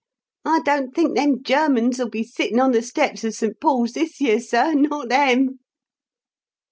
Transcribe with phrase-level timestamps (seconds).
[0.45, 3.59] I don't think them Germans 'ull be sittin' on the steps of St.
[3.61, 5.59] Paul's this year, sir not them!"